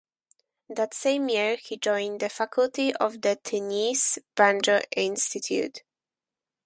That 0.67 0.95
same 0.95 1.29
year 1.29 1.57
he 1.57 1.77
joined 1.77 2.21
the 2.21 2.29
faculty 2.29 2.91
of 2.95 3.21
the 3.21 3.35
Tennessee 3.35 4.21
Banjo 4.33 4.81
Institute. 4.97 5.83